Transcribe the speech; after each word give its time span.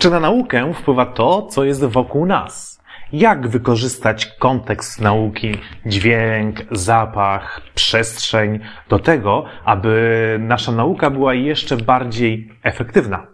Czy 0.00 0.10
na 0.10 0.20
naukę 0.20 0.74
wpływa 0.74 1.06
to, 1.06 1.42
co 1.42 1.64
jest 1.64 1.84
wokół 1.84 2.26
nas? 2.26 2.82
Jak 3.12 3.48
wykorzystać 3.48 4.26
kontekst 4.26 5.00
nauki, 5.00 5.54
dźwięk, 5.86 6.56
zapach, 6.70 7.60
przestrzeń 7.74 8.60
do 8.88 8.98
tego, 8.98 9.44
aby 9.64 10.36
nasza 10.40 10.72
nauka 10.72 11.10
była 11.10 11.34
jeszcze 11.34 11.76
bardziej 11.76 12.52
efektywna? 12.62 13.26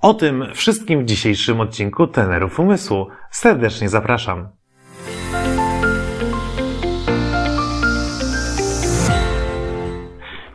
O 0.00 0.14
tym 0.14 0.44
wszystkim 0.54 1.02
w 1.02 1.04
dzisiejszym 1.04 1.60
odcinku 1.60 2.06
Tenerów 2.06 2.60
Umysłu. 2.60 3.06
Serdecznie 3.30 3.88
zapraszam. 3.88 4.48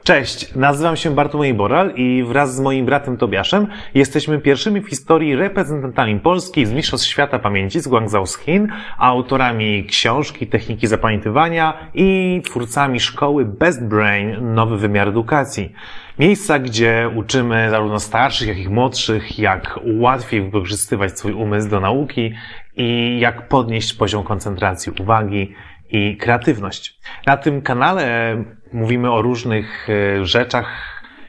Cześć, 0.05 0.55
nazywam 0.55 0.95
się 0.95 1.15
Bartłomiej 1.15 1.53
Boral 1.53 1.93
i 1.95 2.23
wraz 2.27 2.55
z 2.55 2.59
moim 2.59 2.85
bratem 2.85 3.17
Tobiaszem 3.17 3.67
jesteśmy 3.93 4.39
pierwszymi 4.39 4.81
w 4.81 4.89
historii 4.89 5.35
reprezentantami 5.35 6.19
Polski 6.19 6.65
z 6.65 6.73
Mistrzostw 6.73 7.07
Świata 7.07 7.39
Pamięci 7.39 7.79
z 7.79 7.87
Guangzhou 7.87 8.25
z 8.25 8.37
Chin, 8.37 8.67
autorami 8.97 9.85
książki 9.85 10.47
Techniki 10.47 10.87
Zapamiętywania 10.87 11.89
i 11.93 12.41
twórcami 12.45 12.99
szkoły 12.99 13.45
Best 13.45 13.85
Brain 13.85 14.53
Nowy 14.53 14.77
Wymiar 14.77 15.07
Edukacji. 15.07 15.73
Miejsca, 16.19 16.59
gdzie 16.59 17.09
uczymy 17.15 17.67
zarówno 17.69 17.99
starszych, 17.99 18.47
jak 18.47 18.57
i 18.57 18.69
młodszych, 18.69 19.39
jak 19.39 19.79
łatwiej 19.99 20.41
wykorzystywać 20.41 21.19
swój 21.19 21.33
umysł 21.33 21.69
do 21.69 21.79
nauki 21.79 22.33
i 22.77 23.19
jak 23.19 23.47
podnieść 23.47 23.93
poziom 23.93 24.23
koncentracji 24.23 24.91
uwagi 24.99 25.53
i 25.95 26.17
kreatywność. 26.17 26.99
Na 27.27 27.37
tym 27.37 27.61
kanale 27.61 28.35
mówimy 28.73 29.11
o 29.11 29.21
różnych 29.21 29.87
e, 29.89 30.25
rzeczach, 30.25 30.67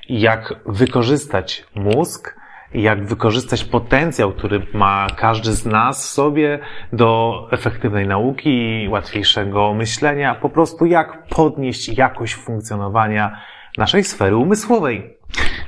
jak 0.08 0.54
wykorzystać 0.66 1.64
mózg, 1.74 2.36
jak 2.74 3.06
wykorzystać 3.06 3.64
potencjał, 3.64 4.32
który 4.32 4.66
ma 4.74 5.06
każdy 5.16 5.52
z 5.52 5.66
nas 5.66 6.06
w 6.06 6.10
sobie 6.10 6.58
do 6.92 7.40
efektywnej 7.52 8.06
nauki, 8.06 8.86
łatwiejszego 8.90 9.74
myślenia, 9.74 10.34
po 10.34 10.48
prostu 10.48 10.86
jak 10.86 11.26
podnieść 11.28 11.98
jakość 11.98 12.34
funkcjonowania 12.34 13.40
naszej 13.78 14.04
sfery 14.04 14.36
umysłowej. 14.36 15.16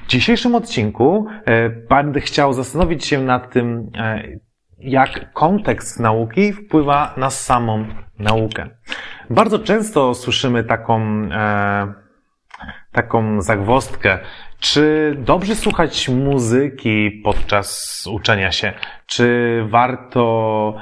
W 0.04 0.06
dzisiejszym 0.06 0.54
odcinku 0.54 1.26
e, 1.44 1.70
będę 1.70 2.20
chciał 2.20 2.52
zastanowić 2.52 3.06
się 3.06 3.22
nad 3.22 3.52
tym, 3.52 3.90
e, 3.96 4.22
jak 4.80 5.32
kontekst 5.32 6.00
nauki 6.00 6.52
wpływa 6.52 7.14
na 7.16 7.30
samą 7.30 7.84
naukę. 8.18 8.68
Bardzo 9.30 9.58
często 9.58 10.14
słyszymy 10.14 10.64
taką, 10.64 11.00
e, 11.32 11.94
taką 12.92 13.42
zagwostkę, 13.42 14.18
czy 14.60 15.14
dobrze 15.18 15.54
słuchać 15.54 16.08
muzyki 16.08 17.20
podczas 17.24 18.04
uczenia 18.12 18.52
się? 18.52 18.72
Czy 19.06 19.58
warto 19.68 20.74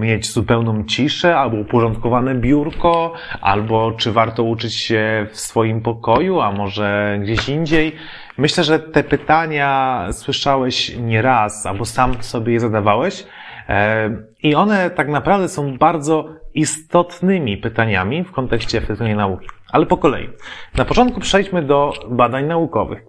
mieć 0.00 0.32
zupełną 0.32 0.84
ciszę, 0.84 1.36
albo 1.36 1.56
uporządkowane 1.56 2.34
biurko, 2.34 3.12
albo 3.40 3.92
czy 3.92 4.12
warto 4.12 4.42
uczyć 4.42 4.74
się 4.74 5.26
w 5.30 5.40
swoim 5.40 5.80
pokoju, 5.80 6.40
a 6.40 6.52
może 6.52 7.18
gdzieś 7.22 7.48
indziej? 7.48 7.96
Myślę, 8.38 8.64
że 8.64 8.78
te 8.78 9.04
pytania 9.04 10.06
słyszałeś 10.12 10.96
nieraz, 10.96 11.66
albo 11.66 11.84
sam 11.84 12.22
sobie 12.22 12.52
je 12.52 12.60
zadawałeś. 12.60 13.26
E, 13.68 14.10
I 14.42 14.54
one 14.54 14.90
tak 14.90 15.08
naprawdę 15.08 15.48
są 15.48 15.78
bardzo 15.78 16.28
istotnymi 16.54 17.56
pytaniami 17.56 18.24
w 18.24 18.32
kontekście 18.32 18.78
efektywnej 18.78 19.16
nauki. 19.16 19.48
Ale 19.72 19.86
po 19.86 19.96
kolei. 19.96 20.28
Na 20.76 20.84
początku 20.84 21.20
przejdźmy 21.20 21.62
do 21.62 21.92
badań 22.08 22.46
naukowych. 22.46 23.02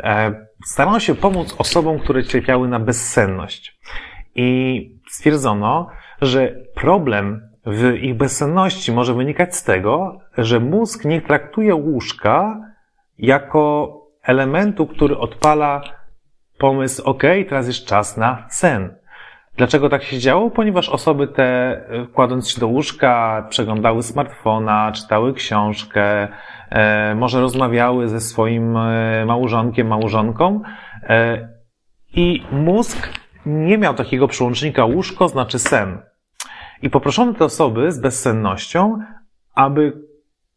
E, 0.00 0.34
starano 0.64 1.00
się 1.00 1.14
pomóc 1.14 1.54
osobom, 1.58 1.98
które 1.98 2.24
cierpiały 2.24 2.68
na 2.68 2.80
bezsenność. 2.80 3.78
I 4.34 4.95
stwierdzono, 5.08 5.88
że 6.22 6.54
problem 6.74 7.48
w 7.66 7.94
ich 7.94 8.16
bezsenności 8.16 8.92
może 8.92 9.14
wynikać 9.14 9.56
z 9.56 9.64
tego, 9.64 10.18
że 10.38 10.60
mózg 10.60 11.04
nie 11.04 11.20
traktuje 11.20 11.74
łóżka 11.74 12.60
jako 13.18 13.92
elementu, 14.22 14.86
który 14.86 15.18
odpala 15.18 15.82
pomysł, 16.58 17.02
ok, 17.04 17.22
teraz 17.48 17.66
jest 17.66 17.86
czas 17.86 18.16
na 18.16 18.46
sen. 18.48 18.94
Dlaczego 19.56 19.88
tak 19.88 20.02
się 20.02 20.18
działo? 20.18 20.50
Ponieważ 20.50 20.88
osoby 20.88 21.28
te, 21.28 21.80
kładąc 22.14 22.50
się 22.50 22.60
do 22.60 22.68
łóżka, 22.68 23.46
przeglądały 23.50 24.02
smartfona, 24.02 24.92
czytały 24.92 25.34
książkę, 25.34 26.28
e, 26.70 27.14
może 27.14 27.40
rozmawiały 27.40 28.08
ze 28.08 28.20
swoim 28.20 28.76
e, 28.76 29.24
małżonkiem, 29.26 29.86
małżonką 29.86 30.62
e, 31.02 31.48
i 32.14 32.42
mózg 32.52 33.08
nie 33.46 33.78
miał 33.78 33.94
takiego 33.94 34.28
przełącznika 34.28 34.84
łóżko, 34.84 35.28
znaczy 35.28 35.58
sen. 35.58 35.98
I 36.82 36.90
poproszono 36.90 37.34
te 37.34 37.44
osoby 37.44 37.92
z 37.92 38.00
bezsennością, 38.00 38.98
aby 39.54 40.02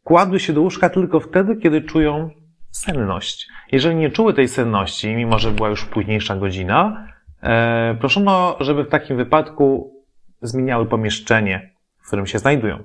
kładły 0.04 0.40
się 0.40 0.54
do 0.54 0.62
łóżka 0.62 0.90
tylko 0.90 1.20
wtedy, 1.20 1.56
kiedy 1.56 1.82
czują 1.82 2.30
senność. 2.72 3.48
Jeżeli 3.72 3.96
nie 3.96 4.10
czuły 4.10 4.34
tej 4.34 4.48
senności, 4.48 5.16
mimo 5.16 5.40
że 5.40 5.52
była 5.52 5.70
już 5.70 5.86
późniejsza 5.86 6.36
godzina, 6.36 7.08
e, 7.44 7.96
proszono, 8.00 8.58
żeby 8.60 8.84
w 8.84 8.90
takim 8.90 9.18
wypadku 9.18 9.94
zmieniały 10.42 10.86
pomieszczenie, 10.86 11.70
w 12.04 12.08
którym 12.08 12.28
się 12.28 12.40
znajdują. 12.40 12.84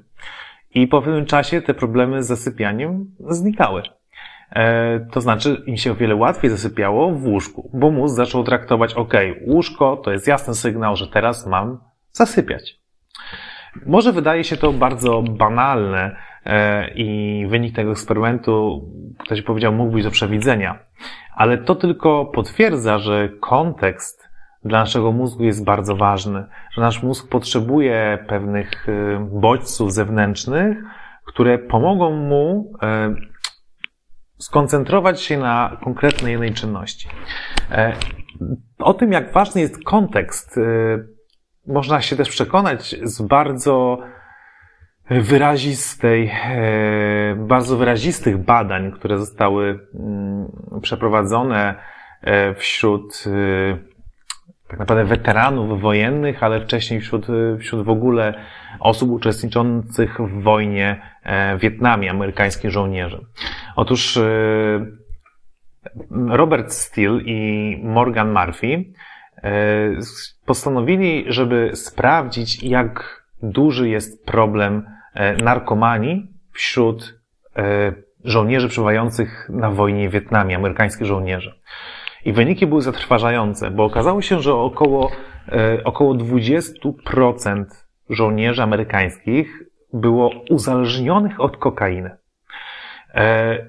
I 0.75 0.87
po 0.87 1.03
pewnym 1.03 1.27
czasie 1.27 1.63
te 1.63 1.75
problemy 1.75 2.23
z 2.23 2.27
zasypianiem 2.27 3.07
znikały. 3.29 3.83
E, 4.55 5.01
to 5.13 5.21
znaczy, 5.21 5.63
im 5.67 5.77
się 5.77 5.93
o 5.93 5.95
wiele 5.95 6.15
łatwiej 6.15 6.51
zasypiało 6.51 7.11
w 7.11 7.27
łóżku, 7.27 7.71
bo 7.75 7.91
mózg 7.91 8.17
zaczął 8.17 8.45
traktować, 8.45 8.95
ok, 8.95 9.15
łóżko 9.47 9.97
to 9.97 10.13
jest 10.13 10.29
jasny 10.29 10.55
sygnał, 10.55 10.97
że 10.97 11.07
teraz 11.07 11.47
mam 11.47 11.79
zasypiać. 12.13 12.81
Może 13.87 14.13
wydaje 14.13 14.45
się 14.45 14.57
to 14.57 14.73
bardzo 14.73 15.23
banalne, 15.23 16.17
E, 16.47 16.89
i 16.95 17.47
wynik 17.49 17.77
tego 17.77 17.91
eksperymentu, 17.91 18.85
ktoś 19.19 19.43
powiedział, 19.43 19.73
mógł 19.73 19.93
być 19.93 20.05
do 20.05 20.11
przewidzenia. 20.11 20.79
Ale 21.37 21.59
to 21.59 21.75
tylko 21.75 22.25
potwierdza, 22.25 22.99
że 22.99 23.29
kontekst 23.41 24.29
dla 24.65 24.81
naszego 24.81 25.13
mózgu 25.13 25.45
jest 25.45 25.65
bardzo 25.65 25.97
ważny, 25.97 26.45
że 26.71 26.81
nasz 26.81 27.03
mózg 27.03 27.29
potrzebuje 27.29 28.25
pewnych 28.29 28.89
e, 28.89 29.29
bodźców 29.33 29.93
zewnętrznych, 29.93 30.79
które 31.25 31.59
pomogą 31.59 32.11
mu 32.11 32.73
skoncentrować 34.39 35.21
się 35.21 35.39
na 35.39 35.77
konkretnej 35.85 36.33
jednej 36.33 36.53
czynności. 36.53 37.09
O 38.79 38.95
tym, 38.95 39.13
jak 39.13 39.33
ważny 39.33 39.61
jest 39.61 39.85
kontekst, 39.85 40.61
można 41.67 42.01
się 42.01 42.17
też 42.17 42.29
przekonać 42.29 42.97
z 43.03 43.23
bardzo 43.23 43.99
wyrazistej, 45.11 46.33
e, 46.45 47.35
bardzo 47.39 47.77
wyrazistych 47.77 48.39
badań, 48.39 48.93
które 48.93 49.19
zostały 49.19 49.89
mm, 49.95 50.51
przeprowadzone 50.83 51.75
e, 52.23 52.55
wśród 52.55 53.25
e, 53.27 53.94
tak 54.75 54.79
naprawdę 54.79 55.05
weteranów 55.05 55.81
wojennych, 55.81 56.43
ale 56.43 56.61
wcześniej 56.61 57.01
wśród, 57.01 57.27
wśród 57.61 57.85
w 57.85 57.89
ogóle 57.89 58.35
osób 58.81 59.11
uczestniczących 59.11 60.19
w 60.21 60.43
wojnie 60.43 61.01
w 61.57 61.61
Wietnamie, 61.61 62.11
amerykańskich 62.11 62.71
żołnierzy. 62.71 63.27
Otóż 63.77 64.19
Robert 66.29 66.73
Steele 66.73 67.23
i 67.23 67.81
Morgan 67.85 68.33
Murphy 68.33 68.85
postanowili, 70.47 71.25
żeby 71.29 71.71
sprawdzić, 71.75 72.63
jak 72.63 73.25
duży 73.43 73.89
jest 73.89 74.27
problem 74.27 74.87
e, 75.15 75.37
narkomanii 75.37 76.33
wśród 76.53 77.21
e, 77.57 77.93
żołnierzy 78.25 78.69
przebywających 78.69 79.49
na 79.53 79.71
wojnie 79.71 80.09
w 80.09 80.13
Wietnamie, 80.13 80.57
amerykańskich 80.57 81.07
żołnierzy. 81.07 81.61
I 82.25 82.33
wyniki 82.33 82.67
były 82.67 82.83
zatrważające, 82.83 83.71
bo 83.71 83.85
okazało 83.85 84.23
się, 84.23 84.41
że 84.41 84.55
około, 84.55 85.11
e, 85.49 85.85
około 85.85 86.15
20% 86.15 87.65
żołnierzy 88.11 88.63
amerykańskich 88.63 89.63
było 89.93 90.31
uzależnionych 90.51 91.41
od 91.41 91.57
kokainy. 91.57 92.11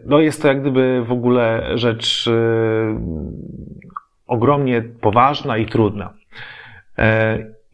No 0.06 0.19
jest 0.19 0.41
to 0.41 0.47
jak 0.47 0.62
gdyby 0.62 1.03
w 1.07 1.12
ogóle 1.12 1.71
rzecz 1.77 2.29
ogromnie 4.27 4.81
poważna 4.81 5.57
i 5.57 5.65
trudna. 5.65 6.13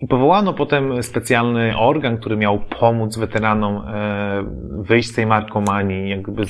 I 0.01 0.07
powołano 0.07 0.53
potem 0.53 1.03
specjalny 1.03 1.77
organ, 1.77 2.17
który 2.17 2.38
miał 2.38 2.59
pomóc 2.59 3.17
weteranom 3.17 3.75
e, 3.75 4.44
wyjść 4.79 5.09
z 5.09 5.15
tej 5.15 5.25
markomanii, 5.25 6.09
jakby 6.09 6.44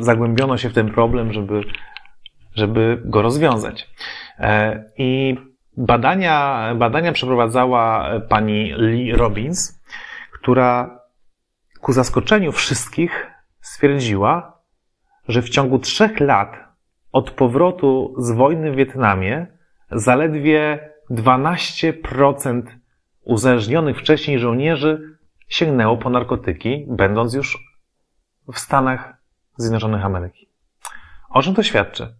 zagłębiono 0.00 0.56
się 0.56 0.68
w 0.68 0.74
ten 0.74 0.90
problem, 0.90 1.32
żeby, 1.32 1.60
żeby 2.58 3.02
go 3.04 3.22
rozwiązać. 3.22 3.90
E, 4.38 4.84
I 4.98 5.36
badania, 5.76 6.64
badania 6.74 7.12
przeprowadzała 7.12 8.10
pani 8.28 8.72
Lee 8.76 9.12
Robbins, 9.12 9.82
która 10.32 11.00
ku 11.80 11.92
zaskoczeniu 11.92 12.52
wszystkich 12.52 13.26
stwierdziła, 13.60 14.58
że 15.28 15.42
w 15.42 15.48
ciągu 15.48 15.78
trzech 15.78 16.20
lat 16.20 16.56
od 17.12 17.30
powrotu 17.30 18.14
z 18.18 18.30
wojny 18.30 18.72
w 18.72 18.76
Wietnamie 18.76 19.46
zaledwie 19.90 20.88
12% 21.10 22.62
uzależnionych 23.24 23.98
wcześniej 23.98 24.38
żołnierzy 24.38 25.18
sięgnęło 25.48 25.96
po 25.96 26.10
narkotyki, 26.10 26.86
będąc 26.88 27.34
już 27.34 27.58
w 28.52 28.58
Stanach 28.58 29.14
Zjednoczonych 29.56 30.04
Ameryki. 30.04 30.48
O 31.30 31.42
czym 31.42 31.54
to 31.54 31.62
świadczy? 31.62 32.14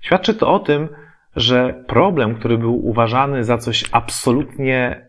Świadczy 0.00 0.34
to 0.34 0.54
o 0.54 0.58
tym, 0.58 0.88
że 1.36 1.84
problem, 1.86 2.34
który 2.34 2.58
był 2.58 2.86
uważany 2.86 3.44
za 3.44 3.58
coś 3.58 3.84
absolutnie 3.92 5.08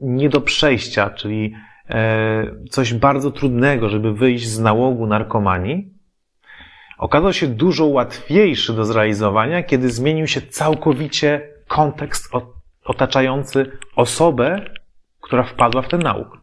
nie 0.00 0.28
do 0.28 0.40
przejścia, 0.40 1.10
czyli 1.10 1.54
e, 1.88 2.46
coś 2.70 2.94
bardzo 2.94 3.30
trudnego, 3.30 3.88
żeby 3.88 4.14
wyjść 4.14 4.46
z 4.46 4.60
nałogu 4.60 5.06
narkomanii, 5.06 5.94
okazał 6.98 7.32
się 7.32 7.46
dużo 7.46 7.86
łatwiejszy 7.86 8.72
do 8.72 8.84
zrealizowania, 8.84 9.62
kiedy 9.62 9.90
zmienił 9.90 10.26
się 10.26 10.42
całkowicie 10.42 11.48
kontekst 11.68 12.32
otaczający 12.84 13.78
osobę, 13.96 14.64
która 15.20 15.42
wpadła 15.42 15.82
w 15.82 15.88
ten 15.88 16.02
nauk. 16.02 16.38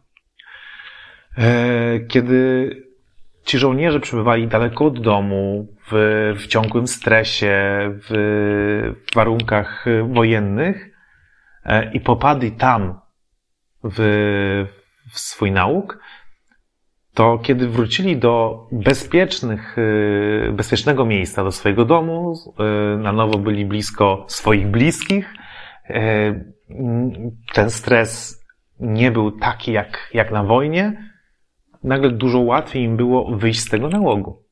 E, 1.38 2.00
kiedy 2.00 2.70
ci 3.44 3.58
żołnierze 3.58 4.00
przebywali 4.00 4.48
daleko 4.48 4.84
od 4.84 5.00
domu, 5.00 5.66
w, 5.90 6.34
w 6.38 6.46
ciągłym 6.46 6.86
stresie, 6.86 7.54
w, 8.02 8.08
w 9.10 9.14
warunkach 9.14 9.84
wojennych 10.12 10.90
e, 11.64 11.92
i 11.92 12.00
popadli 12.00 12.52
tam 12.52 13.00
w, 13.84 13.98
w 15.12 15.18
swój 15.18 15.52
nauk, 15.52 15.98
to 17.14 17.38
kiedy 17.38 17.68
wrócili 17.68 18.16
do 18.16 18.66
bezpiecznych, 18.72 19.76
e, 20.48 20.52
bezpiecznego 20.52 21.04
miejsca, 21.04 21.44
do 21.44 21.52
swojego 21.52 21.84
domu, 21.84 22.34
na 22.98 23.12
nowo 23.12 23.38
byli 23.38 23.64
blisko 23.64 24.24
swoich 24.28 24.66
bliskich, 24.66 25.34
ten 27.52 27.70
stres 27.70 28.42
nie 28.80 29.10
był 29.10 29.30
taki 29.30 29.72
jak, 29.72 30.10
jak 30.14 30.30
na 30.30 30.44
wojnie, 30.44 31.11
nagle 31.84 32.10
dużo 32.10 32.40
łatwiej 32.40 32.82
im 32.82 32.96
było 32.96 33.36
wyjść 33.36 33.60
z 33.60 33.70
tego 33.70 33.88
nałogu. 33.88 34.42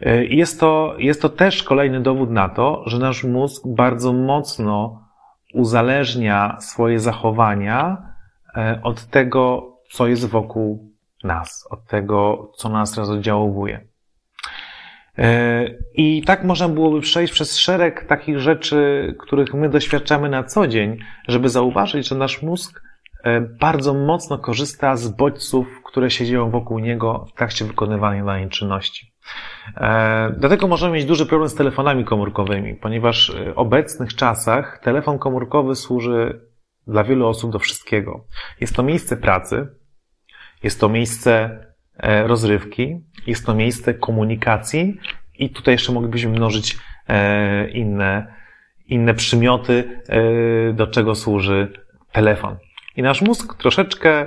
E, 0.00 0.24
jest 0.24 0.60
to, 0.60 0.94
jest 0.98 1.22
to 1.22 1.28
też 1.28 1.62
kolejny 1.62 2.00
dowód 2.00 2.30
na 2.30 2.48
to, 2.48 2.82
że 2.86 2.98
nasz 2.98 3.24
mózg 3.24 3.62
bardzo 3.66 4.12
mocno 4.12 5.04
uzależnia 5.54 6.56
swoje 6.60 6.98
zachowania 6.98 8.02
e, 8.56 8.80
od 8.82 9.06
tego, 9.06 9.72
co 9.90 10.06
jest 10.06 10.28
wokół 10.28 10.92
nas, 11.24 11.66
od 11.70 11.86
tego, 11.86 12.50
co 12.56 12.68
nas 12.68 12.98
rozoddziałowuje. 12.98 13.88
E, 15.18 15.64
I 15.94 16.22
tak 16.22 16.44
można 16.44 16.68
byłoby 16.68 17.00
przejść 17.00 17.32
przez 17.32 17.58
szereg 17.58 18.06
takich 18.06 18.38
rzeczy, 18.38 19.14
których 19.18 19.54
my 19.54 19.68
doświadczamy 19.68 20.28
na 20.28 20.44
co 20.44 20.66
dzień, 20.66 20.98
żeby 21.28 21.48
zauważyć, 21.48 22.08
że 22.08 22.14
nasz 22.14 22.42
mózg 22.42 22.82
bardzo 23.60 23.94
mocno 23.94 24.38
korzysta 24.38 24.96
z 24.96 25.08
bodźców, 25.08 25.82
które 25.84 26.10
się 26.10 26.26
dzieją 26.26 26.50
wokół 26.50 26.78
niego 26.78 27.26
w 27.28 27.32
trakcie 27.32 27.64
wykonywania 27.64 28.24
danej 28.24 28.48
czynności. 28.48 29.12
E, 29.76 30.34
dlatego 30.38 30.68
możemy 30.68 30.94
mieć 30.94 31.04
duży 31.04 31.26
problem 31.26 31.48
z 31.48 31.54
telefonami 31.54 32.04
komórkowymi, 32.04 32.74
ponieważ 32.74 33.32
w 33.54 33.58
obecnych 33.58 34.14
czasach 34.14 34.80
telefon 34.82 35.18
komórkowy 35.18 35.76
służy 35.76 36.40
dla 36.86 37.04
wielu 37.04 37.26
osób 37.26 37.52
do 37.52 37.58
wszystkiego. 37.58 38.24
Jest 38.60 38.76
to 38.76 38.82
miejsce 38.82 39.16
pracy, 39.16 39.68
jest 40.62 40.80
to 40.80 40.88
miejsce 40.88 41.60
e, 41.96 42.26
rozrywki, 42.26 43.04
jest 43.26 43.46
to 43.46 43.54
miejsce 43.54 43.94
komunikacji 43.94 44.98
i 45.38 45.50
tutaj 45.50 45.74
jeszcze 45.74 45.92
moglibyśmy 45.92 46.30
mnożyć 46.30 46.76
e, 47.08 47.68
inne, 47.68 48.34
inne 48.86 49.14
przymioty, 49.14 50.00
do 50.74 50.86
czego 50.86 51.14
służy 51.14 51.72
telefon. 52.12 52.56
I 52.98 53.02
nasz 53.02 53.22
mózg 53.22 53.54
troszeczkę 53.54 54.26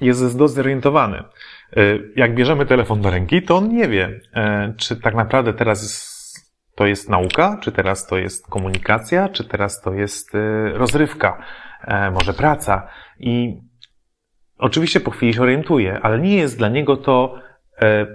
jest 0.00 0.20
zdezorientowany. 0.20 1.22
Y, 1.76 2.12
jak 2.16 2.34
bierzemy 2.34 2.66
telefon 2.66 3.00
do 3.00 3.10
ręki, 3.10 3.42
to 3.42 3.56
on 3.56 3.68
nie 3.68 3.88
wie, 3.88 4.20
e, 4.34 4.74
czy 4.76 4.96
tak 4.96 5.14
naprawdę 5.14 5.54
teraz 5.54 6.12
to 6.74 6.86
jest 6.86 7.08
nauka, 7.08 7.58
czy 7.62 7.72
teraz 7.72 8.06
to 8.06 8.18
jest 8.18 8.46
komunikacja, 8.46 9.28
czy 9.28 9.44
teraz 9.44 9.80
to 9.80 9.92
jest 9.92 10.34
y, 10.34 10.38
rozrywka, 10.74 11.42
e, 11.84 12.10
może 12.10 12.34
praca. 12.34 12.88
I 13.18 13.60
oczywiście 14.58 15.00
po 15.00 15.10
chwili 15.10 15.34
się 15.34 15.42
orientuje, 15.42 16.00
ale 16.02 16.18
nie 16.18 16.36
jest 16.36 16.58
dla 16.58 16.68
niego 16.68 16.96
to 16.96 17.34
e, 17.82 18.06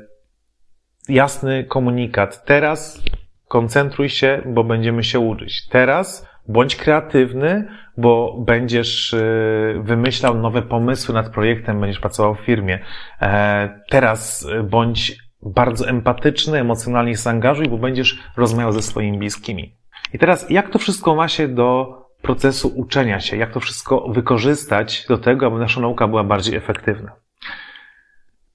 jasny 1.10 1.64
komunikat. 1.64 2.46
Teraz 2.46 3.02
koncentruj 3.48 4.10
się, 4.10 4.42
bo 4.46 4.64
będziemy 4.64 5.04
się 5.04 5.20
uczyć. 5.20 5.68
Teraz 5.68 6.28
bądź 6.48 6.76
kreatywny, 6.76 7.68
bo 7.98 8.38
będziesz 8.40 9.14
y, 9.14 9.82
wymyślał 9.84 10.38
nowe 10.38 10.62
pomysły 10.62 11.14
nad 11.14 11.30
projektem, 11.30 11.80
będziesz 11.80 12.00
pracował 12.00 12.36
w 12.36 12.40
firmie. 12.40 12.80
E, 13.22 13.82
teraz 13.90 14.44
y, 14.44 14.64
bądź 14.64 15.18
bardzo 15.42 15.88
empatyczny, 15.88 16.60
emocjonalnie 16.60 17.18
zaangażuj, 17.18 17.70
bo 17.70 17.78
będziesz 17.78 18.20
rozmawiał 18.38 18.72
ze 18.72 18.82
swoimi 18.82 19.18
bliskimi. 19.18 19.76
I 20.14 20.20
teraz, 20.20 20.50
jak 20.50 20.70
to 20.70 20.80
wszystko 20.80 21.16
ma 21.16 21.28
się 21.28 21.48
do 21.48 21.98
procesu 22.22 22.74
uczenia 22.76 23.20
się? 23.20 23.38
Jak 23.38 23.52
to 23.52 23.60
wszystko 23.60 24.08
wykorzystać 24.10 25.06
do 25.10 25.18
tego, 25.18 25.48
aby 25.48 25.60
nasza 25.60 25.82
nauka 25.82 26.08
była 26.08 26.24
bardziej 26.24 26.56
efektywna? 26.56 27.12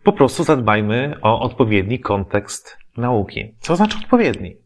Po 0.02 0.12
prostu 0.12 0.44
zadbajmy 0.44 1.14
o 1.22 1.40
odpowiedni 1.40 2.00
kontekst 2.00 2.78
nauki. 2.96 3.54
Co 3.60 3.76
znaczy 3.76 3.98
odpowiedni? 3.98 4.56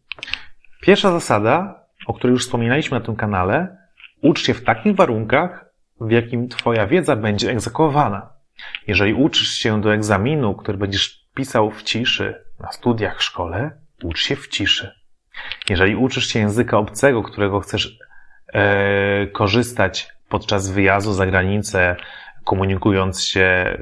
Pierwsza 0.80 1.12
zasada, 1.12 1.85
o 2.06 2.14
której 2.14 2.32
już 2.32 2.44
wspominaliśmy 2.44 2.98
na 2.98 3.04
tym 3.04 3.16
kanale, 3.16 3.76
Ucz 4.22 4.46
się 4.46 4.54
w 4.54 4.64
takich 4.64 4.96
warunkach, 4.96 5.64
w 6.00 6.10
jakim 6.10 6.48
Twoja 6.48 6.86
wiedza 6.86 7.16
będzie 7.16 7.50
egzekwowana. 7.50 8.28
Jeżeli 8.86 9.14
uczysz 9.14 9.48
się 9.48 9.80
do 9.80 9.94
egzaminu, 9.94 10.54
który 10.54 10.78
będziesz 10.78 11.26
pisał 11.34 11.70
w 11.70 11.82
ciszy 11.82 12.44
na 12.60 12.72
studiach 12.72 13.18
w 13.18 13.22
szkole, 13.22 13.70
ucz 14.02 14.20
się 14.20 14.36
w 14.36 14.48
ciszy. 14.48 14.92
Jeżeli 15.68 15.96
uczysz 15.96 16.26
się 16.26 16.38
języka 16.38 16.78
obcego, 16.78 17.22
którego 17.22 17.60
chcesz 17.60 17.98
e, 18.52 19.26
korzystać 19.26 20.08
podczas 20.28 20.70
wyjazdu 20.70 21.12
za 21.12 21.26
granicę, 21.26 21.96
komunikując 22.44 23.24
się 23.24 23.78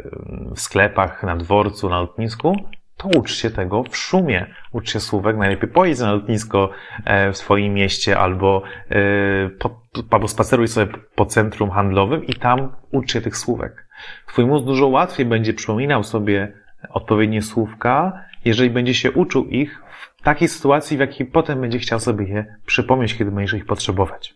w 0.57 0.61
sklepach, 0.61 1.23
na 1.23 1.37
dworcu, 1.37 1.89
na 1.89 2.01
lotnisku, 2.01 2.57
to 2.97 3.09
ucz 3.19 3.35
się 3.35 3.51
tego 3.51 3.83
w 3.83 3.97
szumie. 3.97 4.47
Ucz 4.73 4.93
się 4.93 5.01
słówek, 5.01 5.37
najlepiej 5.37 5.69
pojedź 5.69 6.01
na 6.01 6.13
lotnisko 6.13 6.71
e, 7.05 7.33
w 7.33 7.37
swoim 7.37 7.75
mieście 7.75 8.19
albo, 8.19 8.63
e, 8.91 8.95
po, 9.49 9.81
albo 10.11 10.29
spaceruj 10.29 10.69
sobie 10.69 10.93
po 11.15 11.27
centrum 11.27 11.71
handlowym 11.71 12.27
i 12.27 12.35
tam 12.35 12.73
ucz 12.91 13.13
się 13.13 13.21
tych 13.21 13.37
słówek. 13.37 13.89
Twój 14.27 14.47
mózg 14.47 14.67
dużo 14.67 14.87
łatwiej 14.87 15.27
będzie 15.27 15.55
przypominał 15.55 16.05
sobie 16.05 16.53
odpowiednie 16.89 17.43
słówka, 17.43 18.25
jeżeli 18.45 18.71
będzie 18.71 18.95
się 18.95 19.13
uczył 19.13 19.45
ich 19.45 19.83
w 20.19 20.23
takiej 20.23 20.49
sytuacji, 20.49 20.97
w 20.97 21.01
jakiej 21.01 21.27
potem 21.27 21.61
będzie 21.61 21.79
chciał 21.79 22.01
sobie 22.01 22.29
je 22.29 22.57
przypomnieć, 22.67 23.15
kiedy 23.15 23.31
będziesz 23.31 23.55
ich 23.55 23.67
potrzebować. 23.67 24.35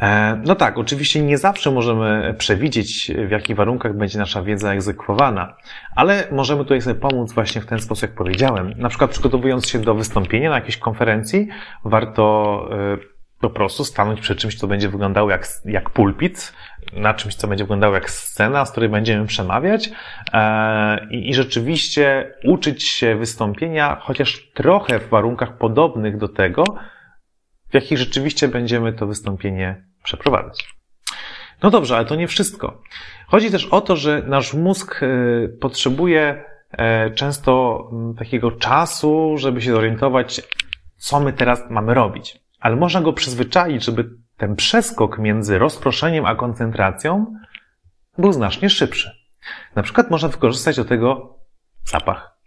E, 0.00 0.40
no 0.44 0.54
tak, 0.54 0.78
oczywiście 0.78 1.22
nie 1.22 1.38
zawsze 1.38 1.70
możemy 1.70 2.34
przewidzieć, 2.38 3.12
w 3.28 3.30
jakich 3.30 3.56
warunkach 3.56 3.96
będzie 3.96 4.18
nasza 4.18 4.42
wiedza 4.42 4.72
egzekwowana, 4.72 5.56
ale 5.96 6.24
możemy 6.32 6.64
tutaj 6.64 6.82
sobie 6.82 7.00
pomóc 7.00 7.32
właśnie 7.32 7.60
w 7.60 7.66
ten 7.66 7.80
sposób, 7.80 8.02
jak 8.02 8.14
powiedziałem. 8.14 8.74
Na 8.76 8.88
przykład 8.88 9.10
przygotowując 9.10 9.68
się 9.68 9.78
do 9.78 9.94
wystąpienia 9.94 10.50
na 10.50 10.56
jakiejś 10.56 10.76
konferencji, 10.76 11.48
warto 11.84 12.68
e, 12.72 12.98
po 13.40 13.50
prostu 13.50 13.84
stanąć 13.84 14.20
przy 14.20 14.36
czymś, 14.36 14.54
co 14.54 14.66
będzie 14.66 14.88
wyglądało 14.88 15.30
jak, 15.30 15.46
jak 15.64 15.90
pulpit, 15.90 16.52
na 16.92 17.14
czymś, 17.14 17.34
co 17.34 17.48
będzie 17.48 17.64
wyglądało 17.64 17.94
jak 17.94 18.10
scena, 18.10 18.64
z 18.64 18.70
której 18.70 18.88
będziemy 18.88 19.26
przemawiać 19.26 19.90
e, 20.32 21.06
i, 21.10 21.30
i 21.30 21.34
rzeczywiście 21.34 22.34
uczyć 22.44 22.82
się 22.82 23.16
wystąpienia, 23.16 23.96
chociaż 24.00 24.50
trochę 24.54 24.98
w 24.98 25.08
warunkach 25.08 25.58
podobnych 25.58 26.16
do 26.16 26.28
tego, 26.28 26.64
w 27.70 27.74
jakich 27.74 27.98
rzeczywiście 27.98 28.48
będziemy 28.48 28.92
to 28.92 29.06
wystąpienie 29.06 29.87
przeprowadzać. 30.02 30.68
No 31.62 31.70
dobrze, 31.70 31.96
ale 31.96 32.04
to 32.04 32.16
nie 32.16 32.28
wszystko. 32.28 32.82
Chodzi 33.26 33.50
też 33.50 33.66
o 33.66 33.80
to, 33.80 33.96
że 33.96 34.22
nasz 34.26 34.54
mózg 34.54 35.02
e, 35.02 35.08
potrzebuje 35.48 36.44
e, 36.70 37.10
często 37.10 37.82
takiego 38.18 38.52
czasu, 38.52 39.34
żeby 39.36 39.62
się 39.62 39.72
zorientować, 39.72 40.40
co 40.96 41.20
my 41.20 41.32
teraz 41.32 41.70
mamy 41.70 41.94
robić. 41.94 42.40
Ale 42.60 42.76
można 42.76 43.00
go 43.00 43.12
przyzwyczaić, 43.12 43.84
żeby 43.84 44.10
ten 44.36 44.56
przeskok 44.56 45.18
między 45.18 45.58
rozproszeniem 45.58 46.26
a 46.26 46.34
koncentracją 46.34 47.34
był 48.18 48.32
znacznie 48.32 48.70
szybszy. 48.70 49.18
Na 49.76 49.82
przykład 49.82 50.10
można 50.10 50.28
wykorzystać 50.28 50.76
do 50.76 50.84
tego 50.84 51.38
zapach. 51.84 52.38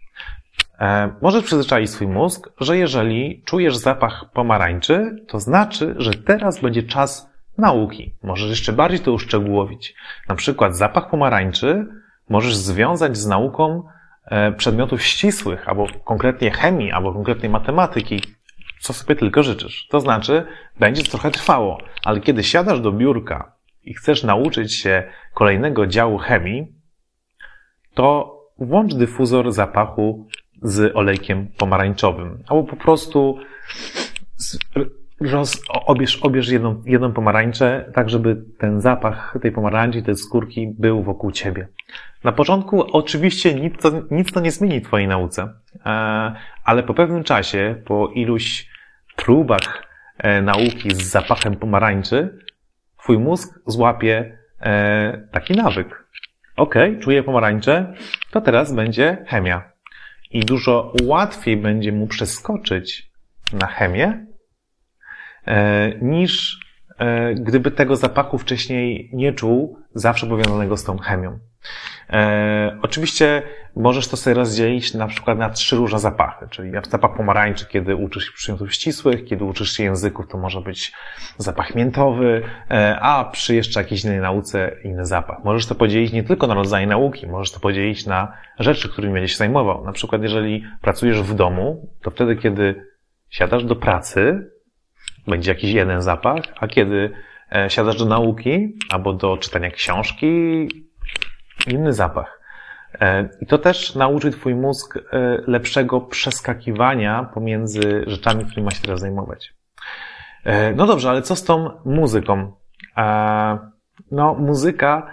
E, 0.79 1.13
możesz 1.21 1.43
przyzwyczaić 1.43 1.89
swój 1.89 2.07
mózg, 2.07 2.49
że 2.59 2.77
jeżeli 2.77 3.43
czujesz 3.45 3.77
zapach 3.77 4.25
pomarańczy, 4.33 5.25
to 5.27 5.39
znaczy, 5.39 5.95
że 5.97 6.13
teraz 6.13 6.61
będzie 6.61 6.83
czas 6.83 7.30
nauki. 7.61 8.15
Możesz 8.23 8.49
jeszcze 8.49 8.73
bardziej 8.73 8.99
to 8.99 9.11
uszczegółowić. 9.11 9.95
Na 10.27 10.35
przykład 10.35 10.77
zapach 10.77 11.09
pomarańczy 11.09 11.87
możesz 12.29 12.55
związać 12.55 13.17
z 13.17 13.27
nauką 13.27 13.83
e, 14.25 14.51
przedmiotów 14.51 15.01
ścisłych, 15.01 15.69
albo 15.69 15.87
konkretnie 16.05 16.51
chemii, 16.51 16.91
albo 16.91 17.13
konkretnie 17.13 17.49
matematyki. 17.49 18.21
co 18.79 18.93
sobie 18.93 19.15
tylko 19.15 19.43
życzysz. 19.43 19.87
To 19.87 19.99
znaczy, 19.99 20.45
będzie 20.79 21.03
to 21.03 21.09
trochę 21.09 21.31
trwało, 21.31 21.77
ale 22.05 22.19
kiedy 22.19 22.43
siadasz 22.43 22.81
do 22.81 22.91
biurka 22.91 23.55
i 23.83 23.93
chcesz 23.93 24.23
nauczyć 24.23 24.75
się 24.75 25.03
kolejnego 25.33 25.87
działu 25.87 26.17
chemii, 26.17 26.67
to 27.93 28.37
włącz 28.57 28.93
dyfuzor 28.93 29.51
zapachu 29.51 30.27
z 30.61 30.95
olejkiem 30.95 31.47
pomarańczowym. 31.57 32.43
Albo 32.47 32.63
po 32.63 32.75
prostu 32.75 33.37
roz, 35.21 35.61
obierz, 35.85 36.19
obierz 36.21 36.49
jedną, 36.49 36.83
jedną 36.85 37.13
pomarańczę, 37.13 37.91
tak 37.93 38.09
żeby 38.09 38.43
ten 38.57 38.81
zapach 38.81 39.37
tej 39.41 39.51
pomarańczy, 39.51 40.01
tej 40.01 40.15
skórki 40.15 40.75
był 40.79 41.03
wokół 41.03 41.31
ciebie. 41.31 41.67
Na 42.23 42.31
początku 42.31 42.97
oczywiście 42.97 43.53
nic 43.53 43.81
to, 43.81 43.91
nic 44.11 44.31
to 44.31 44.39
nie 44.39 44.51
zmieni 44.51 44.81
twojej 44.81 45.07
nauce, 45.07 45.53
e, 45.85 45.89
ale 46.63 46.83
po 46.83 46.93
pewnym 46.93 47.23
czasie, 47.23 47.75
po 47.85 48.07
iluś 48.07 48.67
próbach 49.15 49.83
e, 50.17 50.41
nauki 50.41 50.95
z 50.95 51.01
zapachem 51.01 51.55
pomarańczy, 51.55 52.39
twój 52.97 53.19
mózg 53.19 53.59
złapie 53.67 54.37
e, 54.61 55.27
taki 55.31 55.53
nawyk. 55.53 56.07
Ok, 56.55 56.75
czuję 56.99 57.23
pomarańcze, 57.23 57.93
to 58.31 58.41
teraz 58.41 58.73
będzie 58.73 59.25
chemia. 59.27 59.71
I 60.31 60.39
dużo 60.39 60.93
łatwiej 61.03 61.57
będzie 61.57 61.91
mu 61.91 62.07
przeskoczyć 62.07 63.11
na 63.53 63.67
chemię, 63.67 64.25
niż 66.01 66.59
e, 66.97 67.33
gdyby 67.35 67.71
tego 67.71 67.95
zapachu 67.95 68.37
wcześniej 68.37 69.09
nie 69.13 69.33
czuł, 69.33 69.77
zawsze 69.95 70.27
powiązanego 70.27 70.77
z 70.77 70.83
tą 70.83 70.97
chemią. 70.97 71.39
E, 72.09 72.77
oczywiście 72.81 73.41
możesz 73.75 74.07
to 74.07 74.17
sobie 74.17 74.33
rozdzielić 74.33 74.93
na 74.93 75.07
przykład 75.07 75.37
na 75.37 75.49
trzy 75.49 75.75
różne 75.75 75.99
zapachy, 75.99 76.47
czyli 76.49 76.71
zapach 76.89 77.15
pomarańczy, 77.17 77.65
kiedy 77.65 77.95
uczysz 77.95 78.25
się 78.25 78.31
przymiotów 78.31 78.73
ścisłych, 78.73 79.25
kiedy 79.25 79.43
uczysz 79.43 79.71
się 79.71 79.83
języków, 79.83 80.27
to 80.27 80.37
może 80.37 80.61
być 80.61 80.93
zapach 81.37 81.75
miętowy, 81.75 82.41
a 83.01 83.29
przy 83.31 83.55
jeszcze 83.55 83.81
jakiejś 83.81 84.03
innej 84.03 84.19
nauce 84.19 84.71
inny 84.83 85.05
zapach. 85.05 85.43
Możesz 85.43 85.65
to 85.65 85.75
podzielić 85.75 86.11
nie 86.11 86.23
tylko 86.23 86.47
na 86.47 86.53
rodzaje 86.53 86.87
nauki, 86.87 87.27
możesz 87.27 87.51
to 87.51 87.59
podzielić 87.59 88.05
na 88.05 88.33
rzeczy, 88.59 88.89
którymi 88.89 89.13
będziesz 89.13 89.31
się 89.31 89.37
zajmował. 89.37 89.85
Na 89.85 89.91
przykład 89.91 90.21
jeżeli 90.21 90.63
pracujesz 90.81 91.21
w 91.21 91.33
domu, 91.33 91.89
to 92.01 92.11
wtedy, 92.11 92.35
kiedy 92.35 92.85
siadasz 93.29 93.63
do 93.63 93.75
pracy, 93.75 94.51
będzie 95.27 95.51
jakiś 95.51 95.71
jeden 95.71 96.01
zapach, 96.01 96.41
a 96.59 96.67
kiedy 96.67 97.11
e, 97.51 97.69
siadasz 97.69 97.97
do 97.97 98.05
nauki 98.05 98.77
albo 98.89 99.13
do 99.13 99.37
czytania 99.37 99.71
książki, 99.71 100.67
inny 101.67 101.93
zapach. 101.93 102.41
E, 103.01 103.29
I 103.41 103.45
to 103.45 103.57
też 103.57 103.95
nauczy 103.95 104.31
Twój 104.31 104.55
mózg 104.55 104.97
e, 104.97 105.01
lepszego 105.47 106.01
przeskakiwania 106.01 107.29
pomiędzy 107.33 108.03
rzeczami, 108.07 108.45
którymi 108.45 108.65
ma 108.65 108.71
się 108.71 108.81
teraz 108.81 108.99
zajmować. 108.99 109.53
No 110.75 110.87
dobrze, 110.87 111.09
ale 111.09 111.21
co 111.21 111.35
z 111.35 111.43
tą 111.43 111.69
muzyką? 111.85 112.51
No, 114.11 114.33
muzyka, 114.33 115.07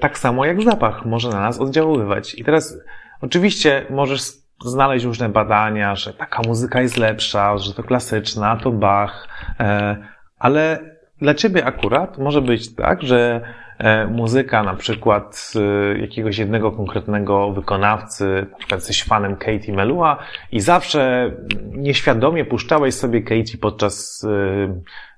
tak 0.00 0.18
samo 0.18 0.44
jak 0.44 0.62
zapach, 0.62 1.06
może 1.06 1.28
na 1.28 1.40
nas 1.40 1.60
oddziaływać. 1.60 2.34
I 2.34 2.44
teraz, 2.44 2.78
oczywiście, 3.20 3.86
możesz 3.90 4.43
znaleźć 4.70 5.04
różne 5.04 5.28
badania, 5.28 5.96
że 5.96 6.12
taka 6.14 6.42
muzyka 6.46 6.80
jest 6.80 6.96
lepsza, 6.96 7.58
że 7.58 7.74
to 7.74 7.82
klasyczna, 7.82 8.56
to 8.56 8.70
Bach, 8.72 9.28
e, 9.60 9.96
ale 10.38 10.78
dla 11.18 11.34
ciebie 11.34 11.64
akurat 11.64 12.18
może 12.18 12.42
być 12.42 12.74
tak, 12.74 13.02
że 13.02 13.40
e, 13.78 14.06
muzyka 14.06 14.62
na 14.62 14.74
przykład 14.74 15.52
e, 15.56 15.98
jakiegoś 15.98 16.38
jednego 16.38 16.72
konkretnego 16.72 17.52
wykonawcy, 17.52 18.46
na 18.50 18.56
przykład 18.58 18.80
jesteś 18.80 19.04
fanem 19.04 19.36
Katie 19.36 19.72
Melua 19.72 20.18
i 20.52 20.60
zawsze 20.60 21.30
nieświadomie 21.72 22.44
puszczałeś 22.44 22.94
sobie 22.94 23.22
Katie 23.22 23.58
podczas 23.60 24.26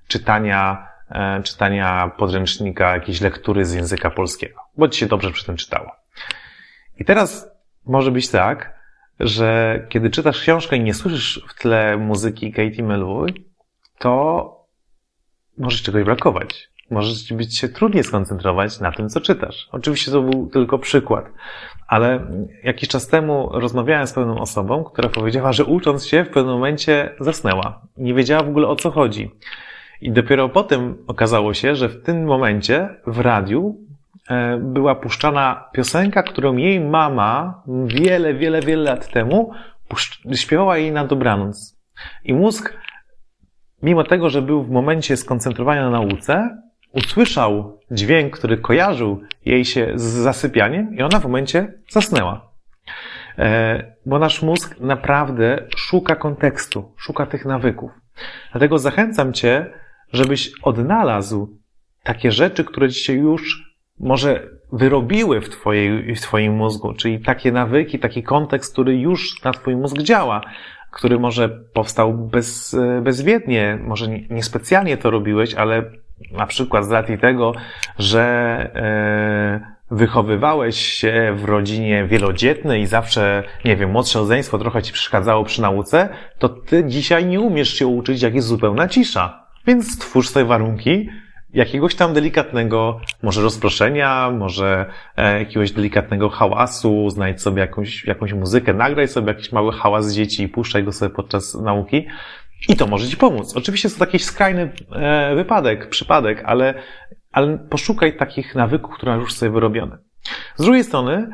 czytania, 0.07 0.87
czytania 1.43 2.11
podręcznika, 2.17 2.93
jakiejś 2.93 3.21
lektury 3.21 3.65
z 3.65 3.73
języka 3.73 4.09
polskiego, 4.09 4.59
bo 4.77 4.87
ci 4.87 4.99
się 4.99 5.05
dobrze 5.05 5.31
przy 5.31 5.45
tym 5.45 5.57
czytało. 5.57 5.91
I 6.99 7.05
teraz 7.05 7.51
może 7.85 8.11
być 8.11 8.29
tak, 8.29 8.76
że 9.19 9.79
kiedy 9.89 10.09
czytasz 10.09 10.41
książkę 10.41 10.77
i 10.77 10.83
nie 10.83 10.93
słyszysz 10.93 11.45
w 11.47 11.53
tle 11.59 11.97
muzyki 11.97 12.51
Katie 12.51 12.83
Melua, 12.83 13.25
to 13.99 14.67
może 15.57 15.83
czegoś 15.83 16.03
brakować. 16.03 16.69
Może 16.91 17.35
być 17.35 17.57
się 17.57 17.69
trudniej 17.69 18.03
skoncentrować 18.03 18.79
na 18.79 18.91
tym, 18.91 19.09
co 19.09 19.21
czytasz. 19.21 19.69
Oczywiście 19.71 20.11
to 20.11 20.21
był 20.21 20.47
tylko 20.47 20.79
przykład, 20.79 21.25
ale 21.87 22.27
jakiś 22.63 22.89
czas 22.89 23.07
temu 23.07 23.49
rozmawiałem 23.53 24.07
z 24.07 24.13
pewną 24.13 24.39
osobą, 24.39 24.83
która 24.83 25.09
powiedziała, 25.09 25.53
że 25.53 25.65
ucząc 25.65 26.05
się 26.05 26.23
w 26.23 26.29
pewnym 26.29 26.53
momencie 26.53 27.15
zasnęła. 27.19 27.81
Nie 27.97 28.13
wiedziała 28.13 28.43
w 28.43 28.49
ogóle 28.49 28.67
o 28.67 28.75
co 28.75 28.91
chodzi. 28.91 29.31
I 30.01 30.11
dopiero 30.11 30.49
potem 30.49 30.97
okazało 31.07 31.53
się, 31.53 31.75
że 31.75 31.89
w 31.89 32.03
tym 32.03 32.25
momencie 32.25 32.89
w 33.07 33.19
radiu 33.19 33.86
była 34.59 34.95
puszczana 34.95 35.69
piosenka, 35.73 36.23
którą 36.23 36.57
jej 36.57 36.79
mama 36.79 37.63
wiele, 37.85 38.33
wiele, 38.33 38.61
wiele 38.61 38.83
lat 38.83 39.11
temu 39.11 39.51
śpiewała 40.35 40.77
jej 40.77 40.91
na 40.91 41.05
dobranoc. 41.05 41.77
I 42.23 42.33
mózg, 42.33 42.77
mimo 43.81 44.03
tego, 44.03 44.29
że 44.29 44.41
był 44.41 44.63
w 44.63 44.69
momencie 44.69 45.17
skoncentrowania 45.17 45.89
na 45.89 45.89
nauce, 45.89 46.57
usłyszał 46.91 47.79
dźwięk, 47.91 48.37
który 48.37 48.57
kojarzył 48.57 49.21
jej 49.45 49.65
się 49.65 49.91
z 49.95 50.01
zasypianiem 50.01 50.95
i 50.95 51.01
ona 51.01 51.19
w 51.19 51.23
momencie 51.23 51.73
zasnęła. 51.89 52.51
E, 53.37 53.95
bo 54.05 54.19
nasz 54.19 54.41
mózg 54.41 54.79
naprawdę 54.79 55.67
szuka 55.75 56.15
kontekstu, 56.15 56.93
szuka 56.97 57.25
tych 57.25 57.45
nawyków. 57.45 57.91
Dlatego 58.51 58.77
zachęcam 58.77 59.33
Cię, 59.33 59.65
żebyś 60.13 60.51
odnalazł 60.63 61.57
takie 62.03 62.31
rzeczy, 62.31 62.63
które 62.63 62.89
Ci 62.89 63.03
się 63.03 63.13
już 63.13 63.66
może 63.99 64.49
wyrobiły 64.71 65.41
w, 65.41 65.49
twojej, 65.49 66.15
w 66.15 66.21
Twoim 66.21 66.53
mózgu, 66.53 66.93
czyli 66.93 67.19
takie 67.19 67.51
nawyki, 67.51 67.99
taki 67.99 68.23
kontekst, 68.23 68.73
który 68.73 68.97
już 68.97 69.43
na 69.43 69.51
Twój 69.51 69.75
mózg 69.75 69.97
działa, 69.97 70.41
który 70.91 71.19
może 71.19 71.49
powstał 71.49 72.13
bez, 72.13 72.75
bezwiednie, 73.01 73.79
może 73.83 74.07
niespecjalnie 74.29 74.97
to 74.97 75.11
robiłeś, 75.11 75.53
ale 75.53 75.83
na 76.31 76.47
przykład 76.47 76.85
z 76.85 76.91
racji 76.91 77.17
tego, 77.17 77.53
że 77.99 78.23
e, 78.75 79.77
wychowywałeś 79.91 80.77
się 80.77 81.33
w 81.37 81.45
rodzinie 81.45 82.05
wielodzietnej 82.05 82.81
i 82.81 82.87
zawsze, 82.87 83.43
nie 83.65 83.75
wiem, 83.75 83.91
młodsze 83.91 84.19
rodzeństwo 84.19 84.57
trochę 84.57 84.83
ci 84.83 84.93
przeszkadzało 84.93 85.43
przy 85.43 85.61
nauce, 85.61 86.09
to 86.39 86.49
ty 86.49 86.83
dzisiaj 86.85 87.25
nie 87.25 87.41
umiesz 87.41 87.73
się 87.73 87.87
uczyć, 87.87 88.21
jak 88.21 88.35
jest 88.35 88.47
zupełna 88.47 88.87
cisza. 88.87 89.47
Więc 89.67 89.93
stwórz 89.93 90.29
sobie 90.29 90.45
warunki, 90.45 91.09
jakiegoś 91.57 91.95
tam 91.95 92.13
delikatnego, 92.13 92.99
może 93.23 93.41
rozproszenia, 93.41 94.31
może 94.31 94.85
e, 95.15 95.39
jakiegoś 95.39 95.71
delikatnego 95.71 96.29
hałasu, 96.29 97.09
znajdź 97.09 97.41
sobie 97.41 97.61
jakąś, 97.61 98.05
jakąś 98.05 98.33
muzykę, 98.33 98.73
nagraj 98.73 99.07
sobie 99.07 99.27
jakiś 99.27 99.51
mały 99.51 99.73
hałas 99.73 100.13
dzieci 100.13 100.43
i 100.43 100.47
puszczaj 100.47 100.83
go 100.83 100.91
sobie 100.91 101.15
podczas 101.15 101.55
nauki. 101.55 102.07
I 102.69 102.75
to 102.75 102.87
może 102.87 103.07
Ci 103.07 103.17
pomóc. 103.17 103.57
Oczywiście 103.57 103.87
jest 103.87 103.99
to 103.99 104.05
jakiś 104.05 104.23
skrajny 104.23 104.71
e, 104.91 105.35
wypadek, 105.35 105.89
przypadek, 105.89 106.43
ale, 106.45 106.73
ale 107.31 107.57
poszukaj 107.57 108.17
takich 108.17 108.55
nawyków, 108.55 108.95
które 108.95 109.11
masz 109.11 109.21
już 109.21 109.33
sobie 109.33 109.51
wyrobione. 109.51 109.97
Z 110.55 110.63
drugiej 110.63 110.83
strony, 110.83 111.27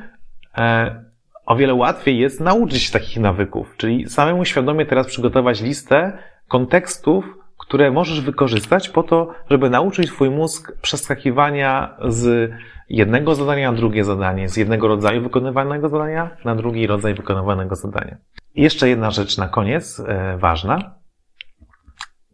e, 0.58 1.04
o 1.46 1.56
wiele 1.56 1.74
łatwiej 1.74 2.20
jest 2.20 2.40
nauczyć 2.40 2.84
się 2.84 2.94
takich 2.94 3.18
nawyków, 3.18 3.74
czyli 3.78 4.10
samemu 4.10 4.46
świadomie 4.46 4.86
teraz 4.86 5.08
przygotować 5.08 5.62
listę 5.62 6.18
kontekstów, 6.48 7.26
które 7.66 7.92
możesz 7.92 8.22
wykorzystać 8.22 8.90
po 8.90 9.04
to, 9.04 9.34
żeby 9.50 9.70
nauczyć 9.70 10.08
Twój 10.08 10.30
mózg 10.30 10.72
przeskakiwania 10.82 11.98
z 12.08 12.52
jednego 12.90 13.36
zadania 13.36 13.72
na 13.72 13.78
drugie 13.78 14.04
zadanie, 14.04 14.50
z 14.50 14.58
jednego 14.58 14.88
rodzaju 14.88 15.22
wykonywanego 15.22 15.90
zadania 15.90 16.38
na 16.46 16.56
drugi 16.56 16.88
rodzaj 16.88 17.14
wykonywanego 17.14 17.76
zadania. 17.76 18.18
I 18.56 18.62
jeszcze 18.62 18.90
jedna 18.90 19.12
rzecz 19.12 19.38
na 19.38 19.48
koniec, 19.48 20.00
e, 20.00 20.38
ważna. 20.38 20.96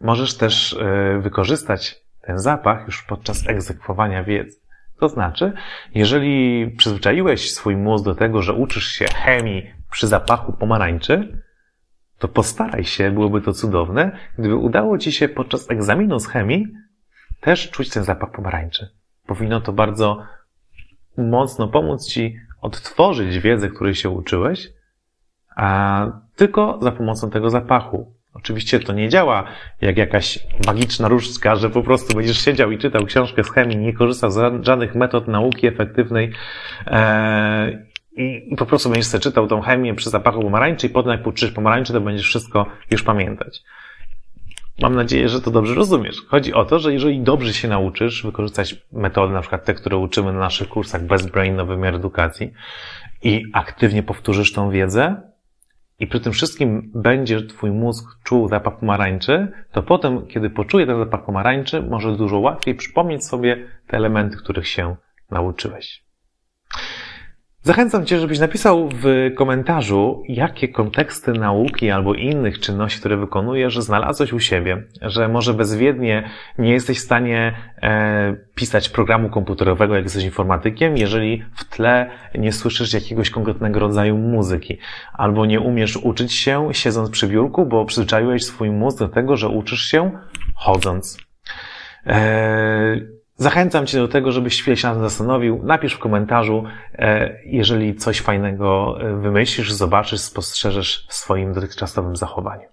Możesz 0.02 0.38
też 0.38 0.74
e, 0.74 1.20
wykorzystać 1.20 1.96
ten 2.22 2.40
zapach 2.40 2.86
już 2.86 3.04
podczas 3.04 3.50
egzekwowania 3.50 4.24
wiedzy. 4.24 4.60
To 5.00 5.10
znaczy, 5.10 5.54
jeżeli 5.96 6.68
przyzwyczaiłeś 6.78 7.54
swój 7.54 7.76
mózg 7.78 8.06
do 8.06 8.16
tego, 8.16 8.42
że 8.42 8.54
uczysz 8.54 8.88
się 8.88 9.06
chemii 9.06 9.74
przy 9.92 10.08
zapachu 10.08 10.54
pomarańczy, 10.54 11.44
to 12.20 12.28
postaraj 12.28 12.84
się, 12.84 13.12
byłoby 13.12 13.42
to 13.42 13.54
cudowne, 13.54 14.12
gdyby 14.38 14.56
udało 14.56 14.98
Ci 14.98 15.12
się 15.12 15.30
podczas 15.30 15.72
egzaminu 15.72 16.20
z 16.20 16.28
chemii 16.28 16.68
też 17.42 17.72
czuć 17.72 17.90
ten 17.90 18.04
zapach 18.04 18.32
pomarańczy. 18.32 18.90
Powinno 19.28 19.62
to 19.62 19.74
bardzo 19.74 20.24
mocno 21.18 21.68
pomóc 21.68 22.08
Ci 22.08 22.36
odtworzyć 22.62 23.40
wiedzę, 23.40 23.70
której 23.70 23.96
się 23.96 24.10
uczyłeś, 24.10 24.70
a 25.56 26.06
tylko 26.36 26.80
za 26.82 26.92
pomocą 26.92 27.30
tego 27.30 27.50
zapachu. 27.50 28.14
Oczywiście 28.34 28.80
to 28.80 28.94
nie 28.94 29.10
działa 29.10 29.44
jak 29.82 29.98
jakaś 29.98 30.40
magiczna 30.68 31.08
różdżka, 31.08 31.56
że 31.56 31.70
po 31.70 31.84
prostu 31.84 32.16
będziesz 32.16 32.46
siedział 32.46 32.72
i 32.72 32.78
czytał 32.78 33.06
książkę 33.06 33.44
z 33.44 33.52
chemii, 33.52 33.78
nie 33.78 33.94
korzystał 33.94 34.32
z 34.32 34.66
żadnych 34.66 34.96
metod 34.96 35.28
nauki 35.28 35.68
efektywnej 35.68 36.32
e, 36.88 37.89
i, 38.12 38.56
po 38.58 38.66
prostu 38.66 38.90
będziesz 38.90 39.08
sobie 39.08 39.22
czytał 39.22 39.48
tą 39.48 39.62
chemię 39.62 39.96
przy 39.96 40.10
zapachu 40.10 40.42
pomarańczy 40.42 40.88
i 40.88 40.90
potem 40.90 41.12
jak 41.12 41.28
uczysz 41.28 41.52
pomarańczy, 41.52 41.94
to 41.94 42.02
będziesz 42.02 42.26
wszystko 42.26 42.66
już 42.92 43.04
pamiętać. 43.04 43.62
Mam 44.82 44.96
nadzieję, 44.96 45.30
że 45.30 45.42
to 45.42 45.52
dobrze 45.52 45.76
rozumiesz. 45.76 46.22
Chodzi 46.28 46.54
o 46.54 46.66
to, 46.66 46.80
że 46.80 46.94
jeżeli 46.94 47.22
dobrze 47.22 47.54
się 47.54 47.68
nauczysz 47.68 48.24
wykorzystać 48.24 48.76
metody, 48.92 49.34
na 49.34 49.42
przykład 49.42 49.66
te, 49.66 49.74
które 49.74 49.98
uczymy 49.98 50.34
na 50.34 50.40
naszych 50.40 50.70
kursach 50.70 51.04
Best 51.04 51.32
Brain, 51.32 51.56
Nowy 51.56 51.76
Wymiar 51.76 51.96
Edukacji 51.96 52.54
i 53.24 53.46
aktywnie 53.54 54.04
powtórzysz 54.04 54.54
tą 54.54 54.70
wiedzę 54.70 55.22
i 56.00 56.08
przy 56.08 56.20
tym 56.20 56.34
wszystkim 56.34 56.92
będzie 56.96 57.46
twój 57.46 57.72
mózg 57.72 58.06
czuł 58.24 58.48
zapach 58.48 58.80
pomarańczy, 58.80 59.52
to 59.72 59.84
potem, 59.84 60.28
kiedy 60.28 60.50
poczuje 60.50 60.86
ten 60.86 61.00
zapach 61.00 61.26
pomarańczy, 61.26 61.82
może 61.82 62.16
dużo 62.16 62.40
łatwiej 62.40 62.76
przypomnieć 62.76 63.26
sobie 63.26 63.68
te 63.88 63.98
elementy, 63.98 64.38
których 64.38 64.68
się 64.68 64.96
nauczyłeś. 65.32 66.09
Zachęcam 67.62 68.06
Cię, 68.06 68.20
żebyś 68.20 68.40
napisał 68.40 68.90
w 68.94 69.32
komentarzu, 69.36 70.24
jakie 70.28 70.68
konteksty 70.68 71.32
nauki 71.32 71.92
albo 71.92 72.14
innych 72.14 72.60
czynności, 72.60 73.00
które 73.00 73.18
wykonujesz, 73.18 73.80
znalazłeś 73.80 74.34
u 74.34 74.40
siebie, 74.40 74.84
że 75.02 75.28
może 75.28 75.54
bezwiednie 75.54 76.30
nie 76.58 76.72
jesteś 76.72 76.98
w 76.98 77.04
stanie 77.04 77.56
e, 77.82 78.36
pisać 78.56 78.90
programu 78.90 79.30
komputerowego, 79.30 79.96
jak 79.96 80.04
jesteś 80.04 80.24
informatykiem, 80.24 80.98
jeżeli 80.98 81.44
w 81.56 81.66
tle 81.66 82.10
nie 82.36 82.52
słyszysz 82.52 82.94
jakiegoś 82.94 83.30
konkretnego 83.30 83.80
rodzaju 83.80 84.18
muzyki, 84.18 84.78
albo 85.14 85.46
nie 85.46 85.60
umiesz 85.60 85.98
uczyć 85.98 86.34
się 86.34 86.70
siedząc 86.72 87.10
przy 87.10 87.28
biurku, 87.28 87.66
bo 87.66 87.86
przyzwyczaiłeś 87.86 88.46
swój 88.46 88.70
mózg 88.72 89.00
do 89.00 89.10
tego, 89.10 89.38
że 89.38 89.50
uczysz 89.50 89.82
się 89.82 90.12
chodząc. 90.56 91.18
E, 92.08 93.19
Zachęcam 93.40 93.86
Cię 93.86 93.98
do 93.98 94.08
tego, 94.08 94.32
żebyś 94.32 94.62
chwilę 94.62 94.78
się 94.78 94.88
nad 94.88 94.98
tym 94.98 95.04
zastanowił. 95.04 95.62
Napisz 95.64 95.94
w 95.94 96.00
komentarzu, 96.00 96.64
e, 96.94 97.40
jeżeli 97.46 97.96
coś 97.96 98.22
fajnego 98.22 98.98
e, 99.02 99.16
wymyślisz, 99.16 99.72
zobaczysz, 99.72 100.20
spostrzeżesz 100.20 101.06
w 101.10 101.14
swoim 101.14 101.54
dotychczasowym 101.54 102.16
zachowaniu. 102.16 102.68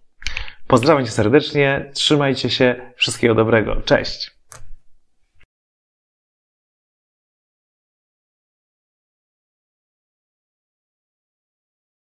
Pozdrawiam 0.67 1.05
Cię 1.05 1.11
serdecznie, 1.11 1.91
trzymajcie 1.95 2.51
się, 2.51 2.93
wszystkiego 2.97 3.35
dobrego, 3.35 3.77
cześć! 3.77 4.36